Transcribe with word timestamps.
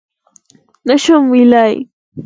_نه 0.87 0.95
شم 1.03 1.23
ويلای. 1.31 1.73